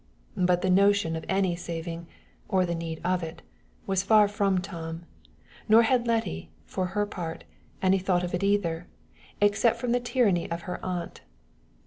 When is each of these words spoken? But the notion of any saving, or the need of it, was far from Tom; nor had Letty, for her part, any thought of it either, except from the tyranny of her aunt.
But 0.35 0.63
the 0.63 0.69
notion 0.71 1.15
of 1.15 1.25
any 1.29 1.55
saving, 1.55 2.07
or 2.49 2.65
the 2.65 2.73
need 2.73 2.99
of 3.03 3.21
it, 3.21 3.43
was 3.85 4.01
far 4.01 4.27
from 4.27 4.57
Tom; 4.59 5.03
nor 5.69 5.83
had 5.83 6.07
Letty, 6.07 6.49
for 6.65 6.87
her 6.97 7.05
part, 7.05 7.43
any 7.83 7.99
thought 7.99 8.23
of 8.23 8.33
it 8.33 8.41
either, 8.43 8.87
except 9.41 9.79
from 9.79 9.91
the 9.91 9.99
tyranny 9.99 10.49
of 10.49 10.61
her 10.63 10.83
aunt. 10.83 11.21